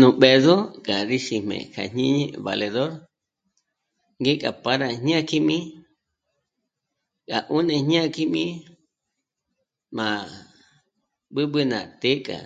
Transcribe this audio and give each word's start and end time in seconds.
Nú 0.00 0.08
b'ë̌zo 0.20 0.56
ká 0.86 0.96
rí 1.08 1.16
xiíjme 1.26 1.56
kjá 1.72 1.82
jñǐñi 1.94 2.24
valedor 2.46 2.90
ñěka 4.24 4.50
pâra 4.64 4.88
jñákjim'i 5.00 5.58
rá 7.30 7.38
'ùni 7.50 7.74
jñákjim'i 7.86 8.44
má 9.96 10.08
b'ǚb'ü 11.34 11.60
ná 11.72 11.80
të́'ë 12.00 12.20
k'á 12.26 12.38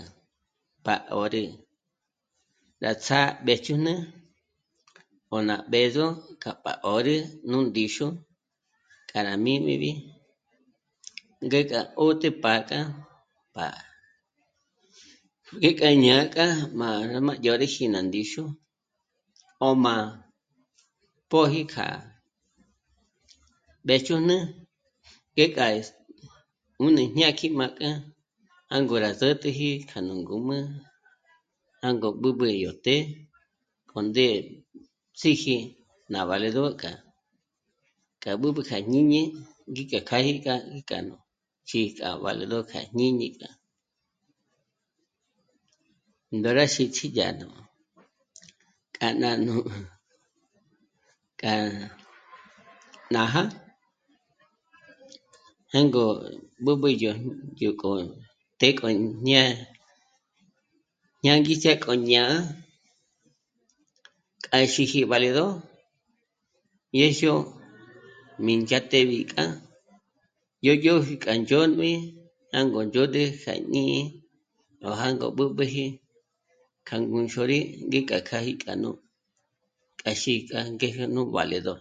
pá 0.84 0.94
'òrü 1.10 1.44
rá 2.82 2.90
tsá'a 3.04 3.26
mbéjchujn'ü 3.42 3.94
'òna 5.30 5.56
b'ë̌zo 5.72 6.06
k'a 6.42 6.52
pá 6.64 6.72
'òrü 6.82 7.16
nú 7.50 7.58
ndíxu 7.68 8.06
k'a 9.10 9.18
rá 9.26 9.34
mím'ibi 9.44 9.92
ngék'a 11.44 11.80
'òtü 11.98 12.28
pá'a 12.42 12.60
k'a 12.68 12.80
pá'a 13.56 13.84
ngék'a 15.58 15.88
ñáka 16.04 16.44
má 16.78 16.88
rá 17.10 17.18
má 17.26 17.32
dyórüjii 17.42 17.88
ná 17.94 18.00
ndíxu 18.06 18.42
'óm'a 19.66 19.94
póji 21.30 21.62
k'a 21.72 21.86
mbéjchujn'ü 23.84 24.36
ngék'a 25.34 25.66
'ùni 26.78 27.02
jñákji 27.14 27.46
má 27.58 27.66
k'a 27.78 27.90
jângo 28.72 28.96
rá 29.04 29.10
sä̌t'ä̌ji 29.20 29.68
k'a 29.88 29.98
nú 30.06 30.12
ngǔm'ü 30.22 30.58
jângo 31.82 32.08
b'ǚb'ü 32.20 32.46
yó 32.64 32.72
të́'ë 32.84 32.98
kó 33.90 33.98
ndé 34.08 34.26
síji 35.20 35.56
ná 36.12 36.20
valedor 36.30 36.70
kjá, 36.80 36.92
k'á 38.22 38.32
b'ǚb'ü 38.40 38.60
kja 38.68 38.78
jñíñi 38.88 39.22
ngék'a 39.70 40.00
kjâji 40.08 40.32
kjá 40.44 40.54
k'a 40.88 40.98
nú 41.08 41.14
xík'a 41.68 42.08
valedor 42.24 42.62
kja 42.70 42.80
jñíñi 42.92 43.28
k'a 43.40 43.50
ndére 46.38 46.64
xích'i 46.74 47.06
dyà 47.16 47.28
nú 47.40 47.48
k'a 48.96 49.08
ná 49.22 49.30
nú..., 49.44 49.56
k'á 51.40 51.52
nája 53.14 53.42
jângo 55.72 56.04
b'ǚb'ü 56.64 56.88
yó, 57.02 57.12
yó 57.60 57.70
k'o, 57.80 57.90
k'o 58.80 58.88
ñá'a... 59.28 59.66
ñângistjia 61.24 61.72
k'o 61.82 61.92
ñá'a 62.10 62.38
k'a 64.44 64.58
í 64.64 64.66
xíji 64.74 65.00
valedor 65.10 65.50
ñèzho 66.96 67.34
mí 68.44 68.52
ndzhá'a 68.60 68.88
téb'i 68.90 69.18
k'a 69.32 69.44
yó 70.66 70.72
yóji 70.86 71.14
k'a 71.24 71.32
ndzhòtb'i 71.40 71.90
jángo 72.52 72.80
ndzhôd'ü 72.84 73.24
kja 73.42 73.54
jñíñi 73.60 74.00
o 74.88 74.90
jângo 75.00 75.28
b'ǚb'üji 75.36 75.86
k'a 76.86 76.96
ngúnxôri 77.00 77.58
ngék'a 77.86 78.18
k'âji 78.28 78.52
k'a 78.62 78.72
nú 78.82 78.90
k'a 80.00 80.10
xík'a 80.20 80.60
ngéje 80.76 81.04
nú 81.14 81.22
valedor 81.34 81.78